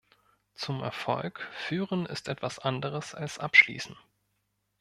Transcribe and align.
Zum 0.55 0.81
Erfolg 0.81 1.47
führen 1.53 2.07
ist 2.07 2.27
etwas 2.27 2.57
anderes 2.57 3.13
als 3.13 3.37
abschließen. 3.37 3.95